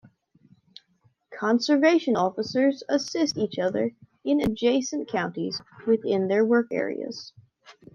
[1.29, 3.91] Conservation officers assist each other
[4.23, 7.33] in adjacent counties within their work areas.